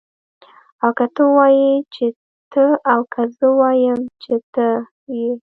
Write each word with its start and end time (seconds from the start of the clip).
او 0.83 0.89
که 0.97 1.05
ته 1.15 1.21
ووايي 1.29 1.71
چې 1.93 2.05
ته 2.53 2.65
او 2.93 3.01
که 3.13 3.21
زه 3.37 3.45
ووایم 3.51 3.99
چه 4.21 4.33
ته 4.53 4.67
يې 5.17 5.29